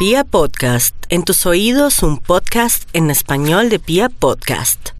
Pia 0.00 0.24
Podcast, 0.24 0.96
en 1.10 1.24
tus 1.24 1.44
oídos 1.44 2.02
un 2.02 2.16
podcast 2.16 2.88
en 2.94 3.10
español 3.10 3.68
de 3.68 3.78
Pia 3.78 4.08
Podcast. 4.08 4.92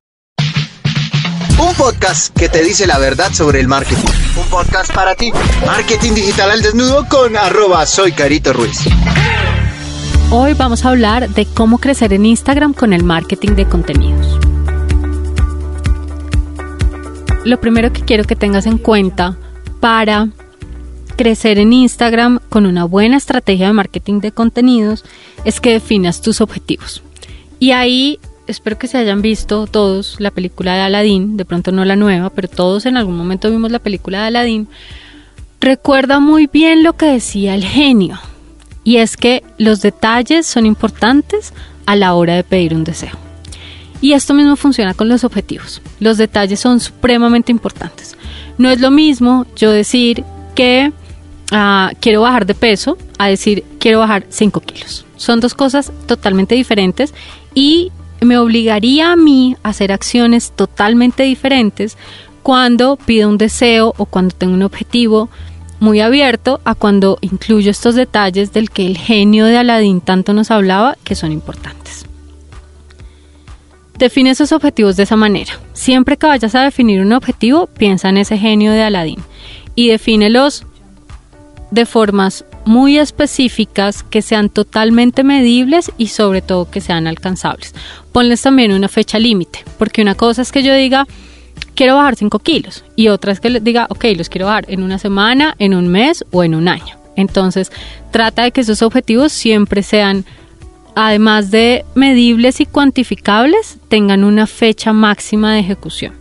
Un 1.59 1.75
podcast 1.75 2.37
que 2.39 2.51
te 2.51 2.63
dice 2.63 2.87
la 2.87 2.99
verdad 2.99 3.33
sobre 3.33 3.61
el 3.61 3.67
marketing. 3.67 4.05
Un 4.37 4.47
podcast 4.51 4.93
para 4.93 5.15
ti. 5.15 5.33
Marketing 5.65 6.13
digital 6.13 6.51
al 6.51 6.61
desnudo 6.61 7.07
con 7.09 7.35
arroba 7.35 7.87
soy 7.87 8.13
Carito 8.13 8.53
Ruiz. 8.53 8.79
Hoy 10.31 10.53
vamos 10.53 10.85
a 10.85 10.91
hablar 10.91 11.31
de 11.31 11.47
cómo 11.47 11.79
crecer 11.79 12.13
en 12.13 12.27
Instagram 12.27 12.75
con 12.75 12.93
el 12.93 13.03
marketing 13.03 13.53
de 13.53 13.67
contenidos. 13.67 14.39
Lo 17.47 17.59
primero 17.59 17.91
que 17.91 18.03
quiero 18.03 18.25
que 18.25 18.37
tengas 18.37 18.67
en 18.67 18.77
cuenta 18.77 19.39
para 19.81 20.29
crecer 21.21 21.59
en 21.59 21.75
Instagram 21.75 22.41
con 22.49 22.65
una 22.65 22.87
buena 22.87 23.19
estrategia 23.19 23.67
de 23.67 23.75
marketing 23.75 24.21
de 24.21 24.33
contenidos 24.33 25.05
es 25.45 25.61
que 25.61 25.73
definas 25.73 26.23
tus 26.23 26.41
objetivos. 26.41 27.03
Y 27.59 27.73
ahí 27.73 28.19
espero 28.47 28.79
que 28.79 28.87
se 28.87 28.97
hayan 28.97 29.21
visto 29.21 29.67
todos 29.67 30.19
la 30.19 30.31
película 30.31 30.77
de 30.77 30.81
Aladdin, 30.81 31.37
de 31.37 31.45
pronto 31.45 31.73
no 31.73 31.85
la 31.85 31.95
nueva, 31.95 32.31
pero 32.31 32.49
todos 32.49 32.87
en 32.87 32.97
algún 32.97 33.19
momento 33.19 33.51
vimos 33.51 33.71
la 33.71 33.81
película 33.81 34.23
de 34.23 34.29
Aladdin. 34.29 34.69
Recuerda 35.61 36.21
muy 36.21 36.47
bien 36.51 36.83
lo 36.83 36.95
que 36.95 37.05
decía 37.05 37.55
el 37.55 37.67
genio, 37.67 38.19
y 38.83 38.97
es 38.97 39.19
que 39.19 39.45
los 39.59 39.83
detalles 39.83 40.47
son 40.47 40.65
importantes 40.65 41.53
a 41.85 41.97
la 41.97 42.15
hora 42.15 42.37
de 42.37 42.45
pedir 42.45 42.73
un 42.73 42.85
deseo. 42.85 43.13
Y 44.01 44.15
esto 44.15 44.33
mismo 44.33 44.57
funciona 44.57 44.95
con 44.95 45.11
los 45.11 45.25
objetivos. 45.25 45.83
Los 45.99 46.17
detalles 46.17 46.61
son 46.61 46.81
supremamente 46.81 47.53
importantes. 47.53 48.17
No 48.57 48.71
es 48.71 48.81
lo 48.81 48.91
mismo 48.91 49.45
yo 49.55 49.71
decir 49.71 50.25
que 50.55 50.95
Quiero 52.01 52.23
bajar 52.23 52.47
de 52.47 52.55
peso 52.55 52.97
a 53.19 53.27
decir 53.27 53.65
quiero 53.79 53.99
bajar 53.99 54.25
5 54.29 54.61
kilos. 54.61 55.05
Son 55.17 55.41
dos 55.41 55.55
cosas 55.55 55.93
totalmente 56.07 56.55
diferentes 56.55 57.13
y 57.55 57.91
me 58.21 58.39
obligaría 58.39 59.13
a 59.13 59.17
mí 59.17 59.57
a 59.63 59.71
hacer 59.71 59.93
acciones 59.93 60.53
totalmente 60.55 61.25
diferentes 61.25 61.97
cuando 62.43 62.97
pido 62.97 63.29
un 63.29 63.37
deseo 63.39 63.95
o 63.97 64.07
cuando 64.07 64.35
tengo 64.35 64.55
un 64.55 64.63
objetivo 64.63 65.29
muy 65.81 66.01
abierto 66.01 66.61
a 66.65 66.75
cuando 66.75 67.19
incluyo 67.21 67.71
estos 67.71 67.95
detalles 67.95 68.53
del 68.53 68.71
que 68.71 68.87
el 68.87 68.99
genio 68.99 69.47
de 69.47 69.57
Aladín 69.57 70.01
tanto 70.01 70.33
nos 70.35 70.51
hablaba 70.51 70.97
que 71.05 71.15
son 71.15 71.33
importantes. 71.33 72.07
Define 73.99 74.31
esos 74.31 74.53
objetivos 74.53 74.97
de 74.97 75.03
esa 75.03 75.17
manera. 75.17 75.59
Siempre 75.73 76.17
que 76.17 76.27
vayas 76.27 76.55
a 76.55 76.63
definir 76.63 77.01
un 77.01 77.13
objetivo, 77.13 77.67
piensa 77.67 78.09
en 78.09 78.19
ese 78.19 78.39
genio 78.39 78.73
de 78.73 78.83
Aladín 78.83 79.21
y 79.75 79.89
defínelos 79.89 80.65
de 81.71 81.87
formas 81.87 82.45
muy 82.65 82.99
específicas 82.99 84.03
que 84.03 84.23
sean 84.23 84.49
totalmente 84.49 85.25
medibles 85.25 85.91
y 85.99 86.09
sobre 86.09 86.43
todo 86.43 86.71
que 86.71 86.81
sean 86.81 87.07
alcanzables. 87.07 87.75
Ponles 88.13 88.43
también 88.43 88.73
una 88.73 88.89
fecha 88.89 89.19
límite, 89.19 89.65
porque 89.79 90.03
una 90.03 90.15
cosa 90.15 90.43
es 90.43 90.53
que 90.53 90.63
yo 90.63 90.75
diga, 90.75 91.07
quiero 91.75 91.97
bajar 91.97 92.17
5 92.17 92.39
kilos 92.41 92.85
y 92.97 93.09
otra 93.09 93.33
es 93.33 93.41
que 93.41 93.51
les 93.51 93.65
diga, 93.65 93.87
ok, 93.89 94.05
los 94.17 94.29
quiero 94.29 94.47
bajar 94.47 94.67
en 94.69 94.83
una 94.83 94.99
semana, 94.99 95.55
en 95.59 95.75
un 95.75 95.89
mes 95.89 96.25
o 96.31 96.45
en 96.45 96.55
un 96.55 96.69
año. 96.69 96.97
Entonces, 97.17 97.73
trata 98.11 98.45
de 98.45 98.53
que 98.53 98.63
esos 98.63 98.83
objetivos 98.83 99.33
siempre 99.33 99.83
sean, 99.83 100.25
además 100.95 101.51
de 101.51 101.85
medibles 101.95 102.61
y 102.61 102.67
cuantificables, 102.67 103.79
tengan 103.89 104.25
una 104.25 104.47
fecha 104.47 104.93
máxima 104.93 105.55
de 105.55 105.61
ejecución. 105.61 106.20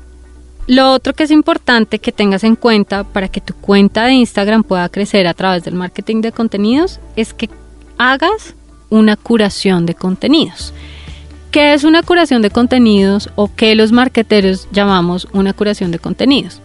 Lo 0.70 0.94
otro 0.94 1.14
que 1.14 1.24
es 1.24 1.32
importante 1.32 1.98
que 1.98 2.12
tengas 2.12 2.44
en 2.44 2.56
cuenta 2.56 3.04
para 3.04 3.28
que 3.28 3.42
tu 3.42 3.56
cuenta 3.56 4.06
de 4.06 4.14
Instagram 4.14 4.62
pueda 4.62 4.88
crecer 4.88 5.26
a 5.26 5.34
través 5.34 5.64
del 5.64 5.74
marketing 5.74 6.22
de 6.22 6.32
contenidos 6.32 7.00
es 7.16 7.34
que 7.34 7.50
hagas 7.98 8.54
una 8.92 9.16
curación 9.16 9.88
de 9.88 9.96
contenidos. 9.96 10.72
¿Qué 11.50 11.74
es 11.74 11.84
una 11.86 12.04
curación 12.04 12.44
de 12.44 12.52
contenidos 12.52 13.32
o 13.36 13.50
qué 13.56 13.74
los 13.74 13.92
marketeros 13.92 14.68
llamamos 14.72 15.28
una 15.34 15.54
curación 15.54 15.90
de 15.90 15.98
contenidos? 15.98 16.62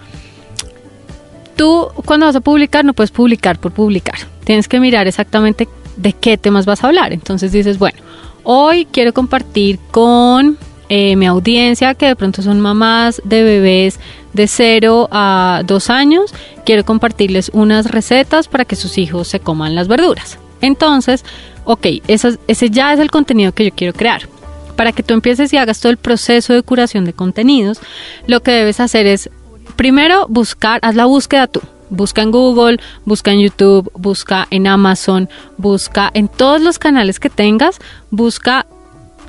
Tú 1.57 1.89
cuando 2.05 2.27
vas 2.27 2.37
a 2.37 2.43
publicar 2.43 2.85
no 2.85 2.93
puedes 2.93 3.11
publicar 3.11 3.59
por 3.59 3.73
publicar. 3.73 4.19
Tienes 4.45 4.69
que 4.69 4.81
mirar 4.81 5.07
exactamente 5.07 5.67
de 5.97 6.13
qué 6.13 6.37
temas 6.37 6.67
vas 6.67 6.85
a 6.85 6.89
hablar. 6.89 7.15
Entonces 7.15 7.53
dices, 7.53 7.79
bueno, 7.79 8.01
hoy 8.43 8.85
quiero 8.85 9.15
compartir 9.15 9.79
con 9.91 10.59
eh, 10.89 11.17
mi 11.17 11.27
audiencia, 11.27 11.95
que 11.95 12.07
de 12.07 12.17
pronto 12.17 12.43
son 12.43 12.61
mamás 12.61 13.23
de 13.25 13.43
bebés 13.43 13.99
de 14.33 14.47
0 14.47 15.09
a 15.11 15.63
2 15.65 15.91
años, 15.91 16.35
quiero 16.65 16.85
compartirles 16.85 17.51
unas 17.55 17.91
recetas 17.91 18.49
para 18.49 18.65
que 18.65 18.77
sus 18.77 18.99
hijos 18.99 19.29
se 19.29 19.41
coman 19.41 19.75
las 19.75 19.89
verduras. 19.89 20.39
Entonces, 20.61 21.25
ok, 21.65 21.87
ese 22.09 22.71
ya 22.71 22.93
es 22.93 23.01
el 23.01 23.11
contenido 23.11 23.53
que 23.53 23.67
yo 23.67 23.71
quiero 23.75 23.93
crear. 23.93 24.29
Para 24.77 24.93
que 24.93 25.03
tú 25.03 25.15
empieces 25.15 25.53
y 25.53 25.57
hagas 25.57 25.81
todo 25.81 25.91
el 25.91 25.99
proceso 25.99 26.53
de 26.53 26.63
curación 26.63 27.05
de 27.05 27.13
contenidos, 27.13 27.81
lo 28.27 28.43
que 28.43 28.51
debes 28.51 28.81
hacer 28.81 29.07
es, 29.07 29.31
primero, 29.77 30.27
buscar, 30.29 30.81
haz 30.83 30.97
la 30.97 31.05
búsqueda 31.05 31.47
tú. 31.47 31.61
Busca 31.91 32.23
en 32.23 32.33
Google, 32.33 32.81
busca 33.05 33.31
en 33.31 33.41
YouTube, 33.41 33.91
busca 33.95 34.49
en 34.51 34.67
Amazon, 34.67 35.29
busca 35.59 36.11
en 36.13 36.29
todos 36.29 36.61
los 36.61 36.79
canales 36.79 37.21
que 37.21 37.31
tengas, 37.31 37.79
busca 38.11 38.67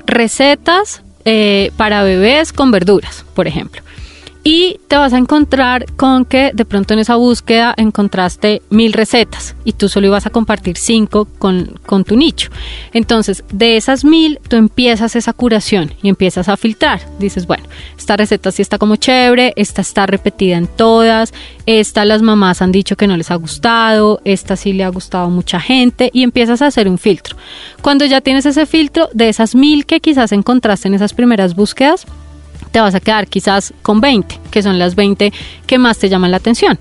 recetas 0.06 1.02
eh, 1.26 1.72
para 1.76 2.02
bebés 2.02 2.54
con 2.54 2.70
verduras, 2.70 3.26
por 3.34 3.46
ejemplo 3.46 3.82
y 4.46 4.78
te 4.86 4.96
vas 4.96 5.12
a 5.12 5.18
encontrar 5.18 5.86
con 5.96 6.24
que 6.24 6.52
de 6.54 6.64
pronto 6.64 6.94
en 6.94 7.00
esa 7.00 7.16
búsqueda 7.16 7.74
encontraste 7.76 8.62
mil 8.70 8.92
recetas 8.92 9.56
y 9.64 9.72
tú 9.72 9.88
solo 9.88 10.06
ibas 10.06 10.24
a 10.24 10.30
compartir 10.30 10.76
cinco 10.76 11.26
con, 11.40 11.80
con, 11.84 12.04
tu 12.04 12.16
nicho. 12.16 12.50
Entonces, 12.92 13.42
de 13.50 13.76
esas 13.76 14.04
mil, 14.04 14.38
tú 14.48 14.54
empiezas 14.54 15.16
esa 15.16 15.32
curación 15.32 15.94
y 16.00 16.08
empiezas 16.08 16.48
a 16.48 16.56
filtrar. 16.56 17.00
Dices, 17.18 17.48
bueno, 17.48 17.64
esta 17.98 18.16
receta 18.16 18.52
sí 18.52 18.62
está 18.62 18.78
como 18.78 18.94
chévere, 18.94 19.52
esta 19.56 19.80
está 19.82 20.06
repetida 20.06 20.56
en 20.56 20.68
todas, 20.68 21.34
esta 21.66 22.04
las 22.04 22.22
mamás 22.22 22.62
han 22.62 22.70
dicho 22.70 22.94
que 22.94 23.08
no 23.08 23.16
les 23.16 23.32
ha 23.32 23.34
gustado, 23.34 24.20
esta 24.24 24.54
sí 24.54 24.72
le 24.72 24.84
ha 24.84 24.88
gustado 24.90 25.24
a 25.24 25.28
mucha 25.28 25.58
gente 25.58 26.08
y 26.12 26.22
empiezas 26.22 26.62
a 26.62 26.68
hacer 26.68 26.88
un 26.88 26.98
filtro. 26.98 27.36
Cuando 27.82 28.04
ya 28.04 28.20
tienes 28.20 28.46
ese 28.46 28.64
filtro, 28.66 29.08
de 29.12 29.28
esas 29.28 29.56
mil 29.56 29.86
que 29.86 29.98
quizás 29.98 30.30
encontraste 30.30 30.86
en 30.86 30.94
esas 30.94 31.14
primeras 31.14 31.56
búsquedas, 31.56 32.06
te 32.76 32.80
vas 32.82 32.94
a 32.94 33.00
quedar 33.00 33.26
quizás 33.26 33.72
con 33.80 34.02
20, 34.02 34.38
que 34.50 34.62
son 34.62 34.78
las 34.78 34.96
20 34.96 35.32
que 35.66 35.78
más 35.78 35.96
te 35.96 36.10
llaman 36.10 36.30
la 36.30 36.36
atención. 36.36 36.78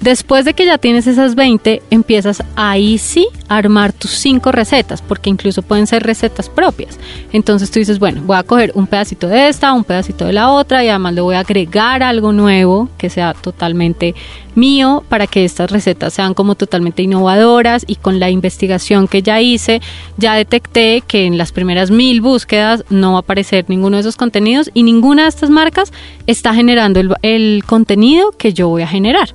Después 0.00 0.44
de 0.44 0.54
que 0.54 0.66
ya 0.66 0.78
tienes 0.78 1.06
esas 1.06 1.34
20, 1.34 1.82
empiezas 1.90 2.42
ahí 2.54 2.98
sí 2.98 3.26
a 3.48 3.56
armar 3.56 3.92
tus 3.92 4.10
5 4.10 4.52
recetas, 4.52 5.02
porque 5.02 5.30
incluso 5.30 5.62
pueden 5.62 5.86
ser 5.86 6.02
recetas 6.02 6.48
propias. 6.48 6.98
Entonces 7.32 7.70
tú 7.70 7.78
dices, 7.78 7.98
bueno, 7.98 8.22
voy 8.24 8.36
a 8.36 8.42
coger 8.42 8.72
un 8.74 8.86
pedacito 8.86 9.26
de 9.26 9.48
esta, 9.48 9.72
un 9.72 9.84
pedacito 9.84 10.26
de 10.26 10.32
la 10.32 10.50
otra 10.50 10.84
y 10.84 10.88
además 10.88 11.14
le 11.14 11.22
voy 11.22 11.34
a 11.34 11.40
agregar 11.40 12.02
algo 12.02 12.32
nuevo 12.32 12.88
que 12.98 13.10
sea 13.10 13.34
totalmente 13.34 14.14
mío 14.54 15.04
para 15.08 15.26
que 15.26 15.44
estas 15.44 15.70
recetas 15.70 16.14
sean 16.14 16.34
como 16.34 16.54
totalmente 16.54 17.02
innovadoras 17.02 17.84
y 17.86 17.96
con 17.96 18.20
la 18.20 18.30
investigación 18.30 19.08
que 19.08 19.22
ya 19.22 19.40
hice, 19.40 19.80
ya 20.16 20.34
detecté 20.34 21.02
que 21.06 21.26
en 21.26 21.38
las 21.38 21.52
primeras 21.52 21.90
mil 21.90 22.20
búsquedas 22.20 22.84
no 22.90 23.12
va 23.12 23.18
a 23.18 23.20
aparecer 23.20 23.64
ninguno 23.68 23.96
de 23.96 24.02
esos 24.02 24.16
contenidos 24.16 24.70
y 24.74 24.82
ninguna 24.82 25.24
de 25.24 25.28
estas 25.28 25.50
marcas 25.50 25.92
está 26.26 26.54
generando 26.54 27.00
el, 27.00 27.14
el 27.22 27.64
contenido 27.66 28.32
que 28.32 28.52
yo 28.52 28.68
voy 28.68 28.82
a 28.82 28.88
generar. 28.88 29.34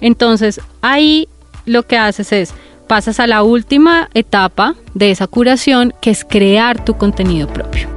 Entonces 0.00 0.60
ahí 0.82 1.28
lo 1.64 1.82
que 1.84 1.98
haces 1.98 2.32
es 2.32 2.54
pasas 2.86 3.20
a 3.20 3.26
la 3.26 3.42
última 3.42 4.08
etapa 4.14 4.74
de 4.94 5.10
esa 5.10 5.26
curación 5.26 5.92
que 6.00 6.10
es 6.10 6.24
crear 6.24 6.84
tu 6.84 6.96
contenido 6.96 7.48
propio. 7.48 7.88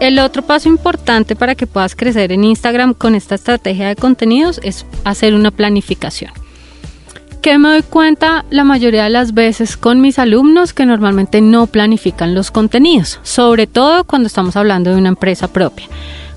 El 0.00 0.18
otro 0.18 0.42
paso 0.42 0.68
importante 0.68 1.36
para 1.36 1.54
que 1.54 1.68
puedas 1.68 1.94
crecer 1.94 2.32
en 2.32 2.42
Instagram 2.42 2.92
con 2.92 3.14
esta 3.14 3.36
estrategia 3.36 3.86
de 3.86 3.96
contenidos 3.96 4.60
es 4.64 4.84
hacer 5.04 5.32
una 5.32 5.52
planificación. 5.52 6.32
Que 7.40 7.56
me 7.58 7.68
doy 7.68 7.82
cuenta 7.82 8.44
la 8.50 8.64
mayoría 8.64 9.04
de 9.04 9.10
las 9.10 9.32
veces 9.32 9.76
con 9.76 10.00
mis 10.00 10.18
alumnos 10.18 10.72
que 10.72 10.86
normalmente 10.86 11.40
no 11.40 11.68
planifican 11.68 12.34
los 12.34 12.50
contenidos, 12.50 13.20
sobre 13.22 13.68
todo 13.68 14.04
cuando 14.04 14.26
estamos 14.26 14.56
hablando 14.56 14.90
de 14.90 14.96
una 14.96 15.08
empresa 15.08 15.52
propia. 15.52 15.86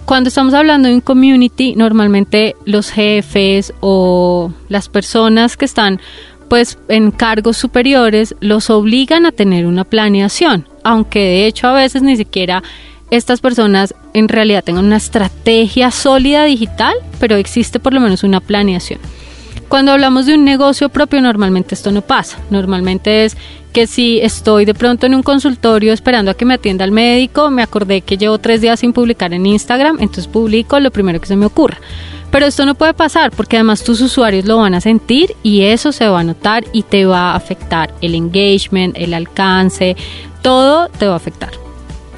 Cuando 0.06 0.28
estamos 0.28 0.54
hablando 0.54 0.88
de 0.88 0.94
un 0.94 1.02
community, 1.02 1.76
normalmente 1.76 2.56
los 2.66 2.92
jefes 2.92 3.74
o 3.80 4.52
las 4.70 4.88
personas 4.88 5.58
que 5.58 5.66
están 5.66 6.00
pues 6.48 6.78
en 6.90 7.10
cargos 7.10 7.58
superiores 7.58 8.36
los 8.40 8.70
obligan 8.70 9.26
a 9.26 9.32
tener 9.32 9.66
una 9.66 9.84
planeación, 9.84 10.68
aunque 10.84 11.20
de 11.20 11.48
hecho 11.48 11.68
a 11.68 11.74
veces 11.74 12.04
ni 12.04 12.16
siquiera 12.18 12.62
estas 13.10 13.42
personas 13.42 13.96
en 14.14 14.28
realidad 14.28 14.64
tengan 14.64 14.86
una 14.86 14.98
estrategia 14.98 15.90
sólida 15.90 16.46
digital, 16.46 16.94
pero 17.20 17.36
existe 17.36 17.80
por 17.80 17.94
lo 17.94 18.00
menos 18.00 18.24
una 18.24 18.42
planeación. 18.42 19.00
Cuando 19.70 19.92
hablamos 19.92 20.26
de 20.26 20.36
un 20.36 20.46
negocio 20.46 20.90
propio, 20.90 21.22
normalmente 21.22 21.76
esto 21.76 21.92
no 21.92 22.02
pasa. 22.02 22.38
Normalmente 22.50 23.26
es 23.26 23.36
que 23.74 23.88
si 23.88 24.20
estoy 24.20 24.64
de 24.64 24.74
pronto 24.74 25.06
en 25.06 25.16
un 25.16 25.24
consultorio 25.24 25.92
esperando 25.92 26.32
a 26.32 26.34
que 26.34 26.46
me 26.46 26.54
atienda 26.54 26.86
el 26.86 26.92
médico, 26.92 27.52
me 27.52 27.62
acordé 27.62 28.02
que 28.02 28.18
llevo 28.18 28.38
tres 28.38 28.62
días 28.62 28.80
sin 28.80 28.94
publicar 28.94 29.34
en 29.34 29.46
Instagram, 29.46 29.98
entonces 30.00 30.28
publico 30.28 30.80
lo 30.80 30.92
primero 30.92 31.20
que 31.20 31.28
se 31.28 31.36
me 31.36 31.46
ocurra. 31.46 31.80
Pero 32.32 32.46
esto 32.46 32.66
no 32.66 32.76
puede 32.76 32.94
pasar 32.94 33.32
porque 33.32 33.58
además 33.58 33.84
tus 33.84 34.00
usuarios 34.02 34.46
lo 34.46 34.58
van 34.58 34.76
a 34.76 34.82
sentir 34.82 35.36
y 35.44 35.64
eso 35.64 35.92
se 35.92 36.08
va 36.08 36.22
a 36.22 36.24
notar 36.24 36.64
y 36.72 36.84
te 36.84 37.06
va 37.06 37.32
a 37.32 37.36
afectar 37.36 37.94
el 38.02 38.16
engagement, 38.16 38.96
el 38.98 39.14
alcance, 39.14 39.98
todo 40.42 40.88
te 40.90 41.08
va 41.08 41.14
a 41.14 41.18
afectar. 41.18 41.52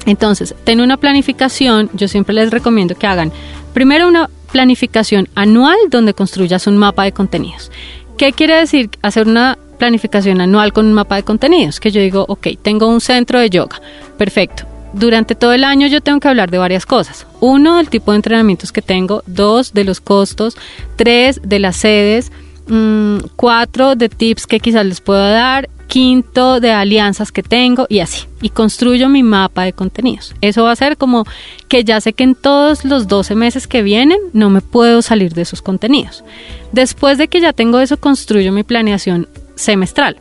Entonces, 0.06 0.54
ten 0.64 0.80
una 0.80 0.96
planificación, 0.96 1.90
yo 1.92 2.08
siempre 2.08 2.34
les 2.34 2.50
recomiendo 2.50 2.94
que 2.94 3.06
hagan 3.06 3.32
primero 3.74 4.06
una 4.06 4.30
planificación 4.58 5.28
anual 5.36 5.76
donde 5.88 6.14
construyas 6.14 6.66
un 6.66 6.76
mapa 6.76 7.04
de 7.04 7.12
contenidos. 7.12 7.70
¿Qué 8.16 8.32
quiere 8.32 8.56
decir 8.56 8.90
hacer 9.02 9.28
una 9.28 9.56
planificación 9.78 10.40
anual 10.40 10.72
con 10.72 10.86
un 10.86 10.94
mapa 10.94 11.14
de 11.14 11.22
contenidos? 11.22 11.78
Que 11.78 11.92
yo 11.92 12.00
digo, 12.00 12.24
ok, 12.26 12.48
tengo 12.60 12.88
un 12.88 13.00
centro 13.00 13.38
de 13.38 13.50
yoga, 13.50 13.80
perfecto. 14.16 14.64
Durante 14.94 15.36
todo 15.36 15.52
el 15.52 15.62
año 15.62 15.86
yo 15.86 16.00
tengo 16.00 16.18
que 16.18 16.26
hablar 16.26 16.50
de 16.50 16.58
varias 16.58 16.86
cosas. 16.86 17.24
Uno, 17.38 17.76
del 17.76 17.88
tipo 17.88 18.10
de 18.10 18.16
entrenamientos 18.16 18.72
que 18.72 18.82
tengo. 18.82 19.22
Dos, 19.26 19.74
de 19.74 19.84
los 19.84 20.00
costos. 20.00 20.56
Tres, 20.96 21.40
de 21.44 21.60
las 21.60 21.76
sedes. 21.76 22.32
Mm, 22.66 23.18
cuatro, 23.36 23.94
de 23.94 24.08
tips 24.08 24.48
que 24.48 24.58
quizás 24.58 24.84
les 24.84 25.00
pueda 25.00 25.30
dar 25.30 25.68
quinto 25.88 26.60
de 26.60 26.70
alianzas 26.70 27.32
que 27.32 27.42
tengo 27.42 27.86
y 27.88 27.98
así. 27.98 28.26
Y 28.40 28.50
construyo 28.50 29.08
mi 29.08 29.24
mapa 29.24 29.64
de 29.64 29.72
contenidos. 29.72 30.34
Eso 30.40 30.62
va 30.62 30.72
a 30.72 30.76
ser 30.76 30.96
como 30.96 31.24
que 31.66 31.82
ya 31.82 32.00
sé 32.00 32.12
que 32.12 32.22
en 32.24 32.36
todos 32.36 32.84
los 32.84 33.08
12 33.08 33.34
meses 33.34 33.66
que 33.66 33.82
vienen 33.82 34.18
no 34.32 34.50
me 34.50 34.60
puedo 34.60 35.02
salir 35.02 35.34
de 35.34 35.42
esos 35.42 35.62
contenidos. 35.62 36.22
Después 36.70 37.18
de 37.18 37.26
que 37.26 37.40
ya 37.40 37.52
tengo 37.52 37.80
eso, 37.80 37.96
construyo 37.96 38.52
mi 38.52 38.62
planeación 38.62 39.28
semestral. 39.56 40.18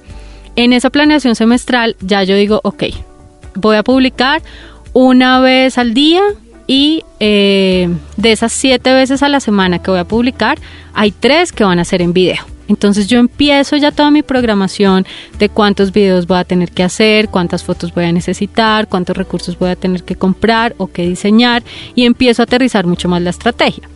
En 0.56 0.74
esa 0.74 0.90
planeación 0.90 1.36
semestral 1.36 1.96
ya 2.00 2.24
yo 2.24 2.36
digo, 2.36 2.62
ok, 2.64 2.86
voy 3.54 3.76
a 3.76 3.84
publicar 3.84 4.42
una 4.94 5.40
vez 5.40 5.78
al 5.78 5.94
día 5.94 6.24
y 6.66 7.04
eh, 7.20 7.90
de 8.16 8.32
esas 8.32 8.52
siete 8.52 8.94
veces 8.94 9.22
a 9.22 9.30
la 9.30 9.40
semana 9.40 9.80
que 9.80 9.92
voy 9.92 10.00
a 10.00 10.06
publicar, 10.06 10.58
hay 10.94 11.12
tres 11.12 11.52
que 11.52 11.64
van 11.64 11.78
a 11.78 11.86
ser 11.86 12.02
en 12.02 12.14
video. 12.14 12.57
Entonces 12.68 13.08
yo 13.08 13.20
empiezo 13.20 13.78
ya 13.78 13.92
toda 13.92 14.12
mi 14.12 14.24
programación 14.24 15.06
de 15.40 15.50
cuántos 15.50 15.92
videos 15.92 16.28
voy 16.28 16.38
a 16.38 16.44
tener 16.44 16.72
que 16.72 16.84
hacer, 16.84 17.30
cuántas 17.30 17.64
fotos 17.64 17.94
voy 17.94 18.06
a 18.06 18.12
necesitar, 18.12 18.88
cuántos 18.88 19.16
recursos 19.16 19.58
voy 19.58 19.70
a 19.70 19.76
tener 19.76 20.04
que 20.04 20.16
comprar 20.16 20.76
o 20.78 20.88
que 20.88 21.08
diseñar 21.08 21.64
y 21.96 22.06
empiezo 22.06 22.42
a 22.42 22.46
aterrizar 22.46 22.86
mucho 22.86 23.10
más 23.10 23.22
la 23.22 23.30
estrategia. 23.30 23.88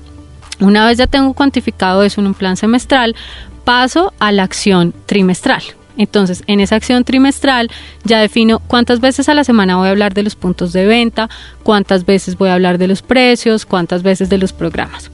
Una 0.59 0.85
vez 0.85 0.97
ya 0.97 1.07
tengo 1.07 1.33
cuantificado 1.33 2.03
eso 2.03 2.21
en 2.21 2.27
un 2.27 2.33
plan 2.33 2.55
semestral, 2.55 3.15
paso 3.63 4.13
a 4.19 4.31
la 4.31 4.43
acción 4.43 4.93
trimestral. 5.05 5.63
Entonces, 5.97 6.43
en 6.47 6.59
esa 6.59 6.75
acción 6.75 7.03
trimestral 7.03 7.69
ya 8.03 8.19
defino 8.19 8.59
cuántas 8.59 9.01
veces 9.01 9.27
a 9.27 9.33
la 9.33 9.43
semana 9.43 9.77
voy 9.77 9.87
a 9.87 9.91
hablar 9.91 10.13
de 10.13 10.23
los 10.23 10.35
puntos 10.35 10.71
de 10.71 10.85
venta, 10.85 11.29
cuántas 11.63 12.05
veces 12.05 12.37
voy 12.37 12.49
a 12.49 12.53
hablar 12.53 12.77
de 12.77 12.87
los 12.87 13.01
precios, 13.01 13.65
cuántas 13.65 14.01
veces 14.01 14.29
de 14.29 14.37
los 14.37 14.53
programas. 14.53 15.11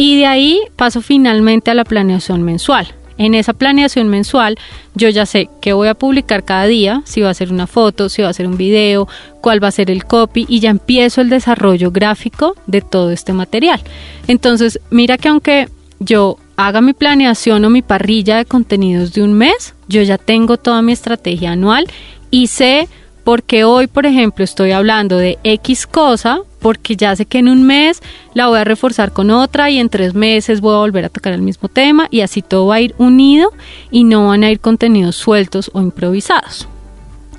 Y 0.00 0.16
de 0.16 0.24
ahí 0.24 0.62
paso 0.76 1.02
finalmente 1.02 1.70
a 1.70 1.74
la 1.74 1.84
planeación 1.84 2.42
mensual. 2.42 2.94
En 3.18 3.34
esa 3.34 3.52
planeación 3.52 4.08
mensual 4.08 4.56
yo 4.94 5.10
ya 5.10 5.26
sé 5.26 5.50
qué 5.60 5.74
voy 5.74 5.88
a 5.88 5.94
publicar 5.94 6.42
cada 6.42 6.64
día, 6.64 7.02
si 7.04 7.20
va 7.20 7.28
a 7.28 7.34
ser 7.34 7.52
una 7.52 7.66
foto, 7.66 8.08
si 8.08 8.22
va 8.22 8.30
a 8.30 8.32
ser 8.32 8.46
un 8.46 8.56
video, 8.56 9.08
cuál 9.42 9.62
va 9.62 9.68
a 9.68 9.72
ser 9.72 9.90
el 9.90 10.06
copy 10.06 10.46
y 10.48 10.60
ya 10.60 10.70
empiezo 10.70 11.20
el 11.20 11.28
desarrollo 11.28 11.90
gráfico 11.90 12.56
de 12.66 12.80
todo 12.80 13.10
este 13.10 13.34
material. 13.34 13.82
Entonces, 14.26 14.80
mira 14.88 15.18
que 15.18 15.28
aunque 15.28 15.68
yo 15.98 16.38
haga 16.56 16.80
mi 16.80 16.94
planeación 16.94 17.62
o 17.66 17.68
mi 17.68 17.82
parrilla 17.82 18.38
de 18.38 18.46
contenidos 18.46 19.12
de 19.12 19.22
un 19.22 19.34
mes, 19.34 19.74
yo 19.86 20.00
ya 20.00 20.16
tengo 20.16 20.56
toda 20.56 20.80
mi 20.80 20.92
estrategia 20.92 21.52
anual 21.52 21.84
y 22.30 22.46
sé 22.46 22.88
porque 23.24 23.64
hoy, 23.64 23.86
por 23.86 24.06
ejemplo, 24.06 24.44
estoy 24.44 24.72
hablando 24.72 25.16
de 25.16 25.38
X 25.44 25.86
cosa, 25.86 26.40
porque 26.60 26.96
ya 26.96 27.14
sé 27.16 27.26
que 27.26 27.38
en 27.38 27.48
un 27.48 27.64
mes 27.64 28.02
la 28.34 28.48
voy 28.48 28.58
a 28.58 28.64
reforzar 28.64 29.12
con 29.12 29.30
otra 29.30 29.70
y 29.70 29.78
en 29.78 29.88
tres 29.88 30.14
meses 30.14 30.60
voy 30.60 30.74
a 30.74 30.78
volver 30.78 31.04
a 31.04 31.08
tocar 31.08 31.32
el 31.32 31.42
mismo 31.42 31.68
tema 31.68 32.06
y 32.10 32.20
así 32.20 32.42
todo 32.42 32.66
va 32.66 32.76
a 32.76 32.80
ir 32.80 32.94
unido 32.98 33.52
y 33.90 34.04
no 34.04 34.28
van 34.28 34.44
a 34.44 34.50
ir 34.50 34.60
contenidos 34.60 35.16
sueltos 35.16 35.70
o 35.74 35.80
improvisados. 35.80 36.68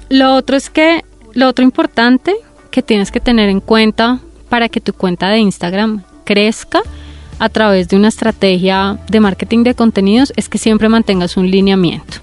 Lo 0.09 0.35
otro 0.35 0.57
es 0.57 0.69
que, 0.69 1.03
lo 1.33 1.47
otro 1.47 1.63
importante 1.63 2.35
que 2.69 2.81
tienes 2.81 3.11
que 3.11 3.19
tener 3.19 3.49
en 3.49 3.59
cuenta 3.59 4.19
para 4.49 4.69
que 4.69 4.81
tu 4.81 4.93
cuenta 4.93 5.29
de 5.29 5.39
Instagram 5.39 6.03
crezca 6.25 6.81
a 7.39 7.49
través 7.49 7.87
de 7.87 7.95
una 7.95 8.09
estrategia 8.09 8.99
de 9.09 9.19
marketing 9.19 9.63
de 9.63 9.75
contenidos 9.75 10.33
es 10.35 10.49
que 10.49 10.57
siempre 10.57 10.89
mantengas 10.89 11.37
un 11.37 11.49
lineamiento 11.49 12.19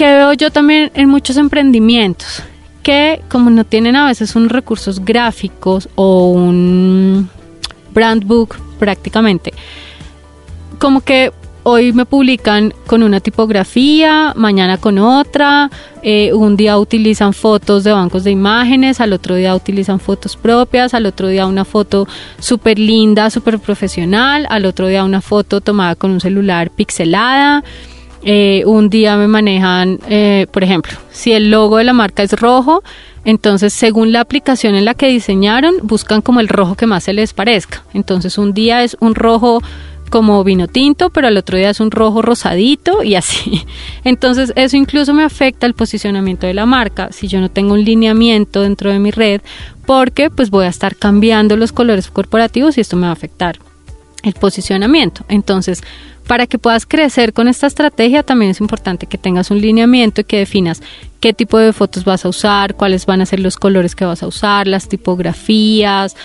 que 0.00 0.06
veo 0.06 0.32
yo 0.32 0.50
también 0.50 0.90
en 0.94 1.10
muchos 1.10 1.36
emprendimientos, 1.36 2.42
que 2.82 3.20
como 3.28 3.50
no 3.50 3.64
tienen 3.64 3.96
a 3.96 4.06
veces 4.06 4.34
unos 4.34 4.50
recursos 4.50 5.04
gráficos 5.04 5.90
o 5.94 6.30
un 6.30 7.28
brand 7.92 8.24
book 8.24 8.56
prácticamente, 8.78 9.52
como 10.78 11.02
que 11.02 11.32
hoy 11.64 11.92
me 11.92 12.06
publican 12.06 12.72
con 12.86 13.02
una 13.02 13.20
tipografía, 13.20 14.32
mañana 14.36 14.78
con 14.78 14.96
otra, 14.96 15.70
eh, 16.02 16.32
un 16.32 16.56
día 16.56 16.78
utilizan 16.78 17.34
fotos 17.34 17.84
de 17.84 17.92
bancos 17.92 18.24
de 18.24 18.30
imágenes, 18.30 19.02
al 19.02 19.12
otro 19.12 19.34
día 19.34 19.54
utilizan 19.54 20.00
fotos 20.00 20.34
propias, 20.34 20.94
al 20.94 21.04
otro 21.04 21.28
día 21.28 21.44
una 21.44 21.66
foto 21.66 22.08
súper 22.38 22.78
linda, 22.78 23.28
súper 23.28 23.58
profesional, 23.58 24.46
al 24.48 24.64
otro 24.64 24.86
día 24.86 25.04
una 25.04 25.20
foto 25.20 25.60
tomada 25.60 25.94
con 25.94 26.10
un 26.10 26.22
celular 26.22 26.70
pixelada. 26.70 27.62
Eh, 28.22 28.62
un 28.66 28.90
día 28.90 29.16
me 29.16 29.28
manejan, 29.28 29.98
eh, 30.08 30.46
por 30.52 30.62
ejemplo, 30.62 30.92
si 31.10 31.32
el 31.32 31.50
logo 31.50 31.78
de 31.78 31.84
la 31.84 31.92
marca 31.92 32.22
es 32.22 32.32
rojo, 32.32 32.82
entonces 33.24 33.72
según 33.72 34.12
la 34.12 34.20
aplicación 34.20 34.74
en 34.74 34.84
la 34.84 34.94
que 34.94 35.08
diseñaron, 35.08 35.76
buscan 35.82 36.20
como 36.20 36.40
el 36.40 36.48
rojo 36.48 36.74
que 36.74 36.86
más 36.86 37.04
se 37.04 37.12
les 37.12 37.32
parezca. 37.32 37.82
Entonces 37.94 38.36
un 38.36 38.52
día 38.52 38.82
es 38.82 38.96
un 39.00 39.14
rojo 39.14 39.62
como 40.10 40.42
vino 40.44 40.66
tinto, 40.68 41.10
pero 41.10 41.28
el 41.28 41.36
otro 41.36 41.56
día 41.56 41.70
es 41.70 41.80
un 41.80 41.90
rojo 41.90 42.20
rosadito 42.20 43.02
y 43.02 43.14
así. 43.14 43.64
Entonces 44.04 44.52
eso 44.56 44.76
incluso 44.76 45.14
me 45.14 45.24
afecta 45.24 45.66
el 45.66 45.74
posicionamiento 45.74 46.46
de 46.46 46.54
la 46.54 46.66
marca 46.66 47.08
si 47.12 47.28
yo 47.28 47.40
no 47.40 47.48
tengo 47.48 47.74
un 47.74 47.84
lineamiento 47.84 48.62
dentro 48.62 48.90
de 48.90 48.98
mi 48.98 49.12
red, 49.12 49.40
porque 49.86 50.28
pues 50.28 50.50
voy 50.50 50.66
a 50.66 50.68
estar 50.68 50.96
cambiando 50.96 51.56
los 51.56 51.72
colores 51.72 52.10
corporativos 52.10 52.76
y 52.76 52.82
esto 52.82 52.96
me 52.96 53.02
va 53.02 53.10
a 53.10 53.12
afectar 53.12 53.58
el 54.22 54.34
posicionamiento. 54.34 55.24
Entonces, 55.28 55.82
para 56.26 56.46
que 56.46 56.58
puedas 56.58 56.86
crecer 56.86 57.32
con 57.32 57.48
esta 57.48 57.66
estrategia 57.66 58.22
también 58.22 58.52
es 58.52 58.60
importante 58.60 59.06
que 59.06 59.18
tengas 59.18 59.50
un 59.50 59.60
lineamiento 59.60 60.20
y 60.20 60.24
que 60.24 60.38
definas 60.38 60.82
qué 61.18 61.32
tipo 61.32 61.58
de 61.58 61.72
fotos 61.72 62.04
vas 62.04 62.24
a 62.24 62.28
usar, 62.28 62.76
cuáles 62.76 63.06
van 63.06 63.20
a 63.20 63.26
ser 63.26 63.40
los 63.40 63.56
colores 63.56 63.94
que 63.94 64.04
vas 64.04 64.22
a 64.22 64.26
usar, 64.26 64.66
las 64.66 64.88
tipografías, 64.88 66.16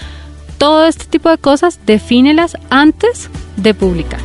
todo 0.57 0.85
este 0.85 1.05
tipo 1.05 1.29
de 1.29 1.37
cosas, 1.37 1.79
defínelas 1.85 2.57
antes 2.69 3.29
de 3.57 3.73
publicar. 3.73 4.19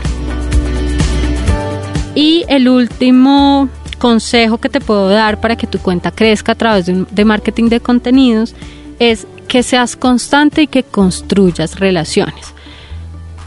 Y 2.14 2.44
el 2.48 2.68
último 2.68 3.68
consejo 3.98 4.58
que 4.58 4.68
te 4.68 4.80
puedo 4.80 5.08
dar 5.08 5.40
para 5.40 5.56
que 5.56 5.66
tu 5.66 5.78
cuenta 5.78 6.10
crezca 6.10 6.52
a 6.52 6.56
través 6.56 6.86
de, 6.86 7.06
de 7.10 7.24
marketing 7.24 7.68
de 7.68 7.80
contenidos 7.80 8.54
es 8.98 9.26
que 9.48 9.62
seas 9.62 9.96
constante 9.96 10.62
y 10.62 10.66
que 10.66 10.82
construyas 10.82 11.80
relaciones 11.80 12.54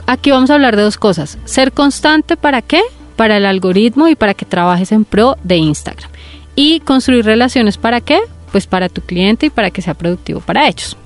aquí 0.08 0.32
vamos 0.32 0.50
a 0.50 0.56
hablar 0.56 0.76
de 0.76 0.84
dos 0.84 0.98
cosas. 0.98 1.38
Ser 1.46 1.72
constante 1.72 2.38
para 2.38 2.62
qué? 2.62 2.82
Para 3.16 3.38
el 3.38 3.46
algoritmo 3.46 4.08
y 4.08 4.16
para 4.16 4.34
que 4.34 4.46
trabajes 4.46 4.92
en 4.92 5.06
pro 5.06 5.38
de 5.44 5.58
Instagram. 5.58 6.10
Y 6.56 6.80
construir 6.82 7.26
relaciones 7.26 7.78
para 7.78 8.02
qué? 8.02 8.20
Pues 8.52 8.68
para 8.68 8.90
tu 8.90 9.02
cliente 9.02 9.48
y 9.48 9.50
para 9.50 9.72
que 9.72 9.82
sea 9.82 9.94
productivo 9.94 10.40
para 10.40 10.68
ellos. 10.68 10.98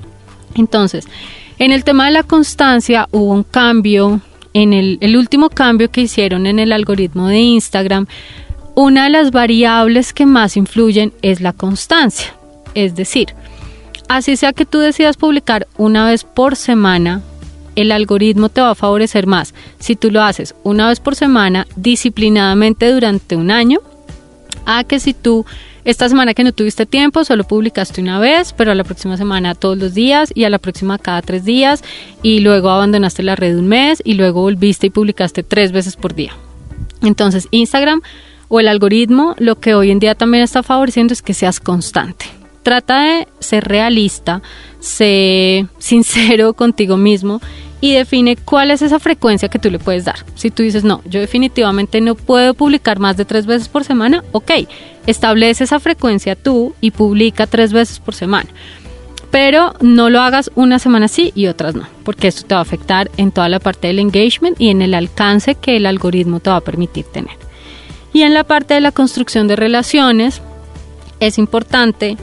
Entonces, 0.56 1.08
en 1.60 1.72
el 1.72 1.84
tema 1.84 2.06
de 2.06 2.12
la 2.12 2.24
constancia 2.24 3.08
hubo 3.12 3.34
un 3.34 3.44
cambio, 3.44 4.22
en 4.54 4.74
el, 4.74 4.98
el 5.02 5.18
último 5.18 5.50
cambio 5.50 5.90
que 5.90 6.02
hicieron 6.02 6.46
en 6.46 6.60
el 6.60 6.72
algoritmo 6.72 7.28
de 7.28 7.40
Instagram, 7.40 8.08
una 8.76 9.06
de 9.06 9.10
las 9.10 9.32
variables 9.32 10.14
que 10.14 10.26
más 10.26 10.56
influyen 10.56 11.14
es 11.22 11.42
la 11.42 11.54
constancia. 11.54 12.34
Es 12.76 12.96
decir, 12.96 13.34
así 14.08 14.36
sea 14.36 14.54
que 14.54 14.66
tú 14.66 14.80
decidas 14.80 15.18
publicar 15.18 15.68
una 15.78 16.06
vez 16.06 16.24
por 16.24 16.56
semana 16.56 17.22
el 17.78 17.92
algoritmo 17.92 18.50
te 18.50 18.60
va 18.60 18.72
a 18.72 18.76
favorecer 18.76 19.28
más 19.28 19.54
si 19.80 19.96
tú 19.96 20.12
lo 20.12 20.22
haces 20.22 20.56
una 20.64 20.90
vez 20.90 21.00
por 21.00 21.16
semana, 21.16 21.68
disciplinadamente 21.78 22.92
durante 22.92 23.38
un 23.38 23.52
año, 23.52 23.80
a 24.66 24.84
que 24.84 25.00
si 25.00 25.14
tú 25.14 25.46
esta 25.86 26.10
semana 26.10 26.34
que 26.34 26.44
no 26.44 26.52
tuviste 26.52 26.86
tiempo, 26.86 27.24
solo 27.24 27.46
publicaste 27.46 28.02
una 28.02 28.20
vez, 28.20 28.52
pero 28.52 28.72
a 28.72 28.76
la 28.76 28.84
próxima 28.84 29.16
semana 29.16 29.56
todos 29.56 29.78
los 29.78 29.94
días 29.94 30.34
y 30.36 30.44
a 30.44 30.50
la 30.50 30.58
próxima 30.58 30.98
cada 30.98 31.22
tres 31.22 31.46
días 31.46 31.82
y 32.22 32.42
luego 32.42 32.72
abandonaste 32.72 33.24
la 33.24 33.38
red 33.38 33.58
un 33.58 33.68
mes 33.68 34.02
y 34.04 34.16
luego 34.16 34.42
volviste 34.42 34.88
y 34.88 34.90
publicaste 34.90 35.44
tres 35.44 35.72
veces 35.72 35.96
por 35.96 36.14
día. 36.14 36.34
Entonces 37.02 37.48
Instagram 37.52 38.02
o 38.50 38.60
el 38.60 38.68
algoritmo 38.68 39.36
lo 39.38 39.60
que 39.60 39.76
hoy 39.76 39.92
en 39.92 40.00
día 40.00 40.16
también 40.16 40.44
está 40.44 40.62
favoreciendo 40.62 41.14
es 41.14 41.22
que 41.22 41.34
seas 41.34 41.62
constante. 41.62 42.26
Trata 42.64 43.04
de 43.04 43.28
ser 43.40 43.64
realista, 43.64 44.42
sé 44.82 45.68
sincero 45.78 46.54
contigo 46.54 46.98
mismo 46.98 47.40
y 47.80 47.94
define 47.94 48.36
cuál 48.36 48.72
es 48.72 48.82
esa 48.82 49.00
frecuencia 49.00 49.50
que 49.50 49.60
tú 49.60 49.70
le 49.70 49.80
puedes 49.80 50.06
dar. 50.06 50.26
Si 50.36 50.50
tú 50.50 50.64
dices, 50.64 50.84
no, 50.84 51.02
yo 51.06 51.20
definitivamente 51.20 52.02
no 52.02 52.16
puedo 52.16 52.54
publicar 52.54 53.00
más 53.00 53.18
de 53.18 53.26
tres 53.26 53.46
veces 53.46 53.70
por 53.70 53.84
semana, 53.84 54.24
ok, 54.32 54.52
establece 55.06 55.64
esa 55.64 55.80
frecuencia 55.80 56.36
tú 56.36 56.74
y 56.82 56.92
publica 56.92 57.48
tres 57.48 57.74
veces 57.74 58.00
por 58.00 58.16
semana. 58.16 58.50
pero 59.30 59.74
no 59.82 60.10
lo 60.10 60.22
hagas 60.22 60.50
una 60.56 60.80
semana 60.80 61.10
sí 61.10 61.34
y 61.36 61.48
otras 61.48 61.76
no, 61.76 61.86
porque 62.04 62.30
esto 62.30 62.48
te 62.48 62.56
va 62.56 62.60
a 62.60 62.64
afectar 62.64 63.12
en 63.18 63.32
toda 63.32 63.50
la 63.50 63.60
parte 63.60 63.88
del 63.88 64.00
engagement 64.00 64.60
y 64.60 64.70
en 64.70 64.82
el 64.82 64.94
alcance 64.94 65.56
que 65.56 65.76
el 65.76 65.86
algoritmo 65.86 66.40
te 66.40 66.50
va 66.50 66.56
a 66.56 66.62
permitir 66.62 67.06
tener. 67.06 67.36
Y 68.14 68.22
en 68.22 68.34
la 68.34 68.46
parte 68.46 68.74
de 68.74 68.82
la 68.82 68.94
construcción 68.94 69.48
de 69.48 69.58
relaciones, 69.58 70.42
es 71.20 71.38
importante 71.38 72.18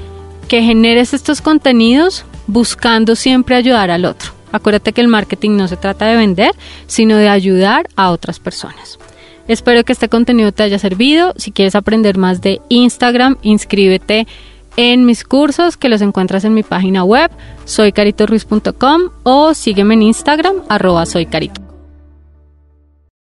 que 0.49 0.63
generes 0.63 1.15
estos 1.15 1.41
contenidos 1.41 2.25
buscando 2.47 3.17
siempre 3.17 3.57
ayudar 3.57 3.91
al 3.91 4.07
otro. 4.07 4.34
Acuérdate 4.55 4.93
que 4.93 5.01
el 5.01 5.09
marketing 5.09 5.57
no 5.57 5.67
se 5.67 5.77
trata 5.77 6.07
de 6.07 6.15
vender, 6.15 6.53
sino 6.87 7.17
de 7.17 7.29
ayudar 7.29 7.89
a 7.97 8.13
otras 8.13 8.39
personas. 8.39 9.01
Espero 9.49 9.83
que 9.83 9.93
este 9.93 10.09
contenido 10.09 10.53
te 10.53 10.63
haya 10.63 10.79
servido. 10.79 11.35
Si 11.37 11.51
quieres 11.51 11.75
aprender 11.75 12.17
más 12.17 12.41
de 12.41 12.61
Instagram, 12.69 13.37
inscríbete 13.43 14.29
en 14.77 15.07
mis 15.07 15.25
cursos 15.25 15.77
que 15.77 15.89
los 15.89 16.03
encuentras 16.03 16.45
en 16.45 16.55
mi 16.55 16.63
página 16.63 17.03
web 17.03 17.33
soycaritorruiz.com 17.65 19.03
o 19.25 19.55
sígueme 19.55 19.95
en 19.95 20.03
Instagram 20.03 20.55
arroba 20.69 21.05
soycarito. 21.05 21.64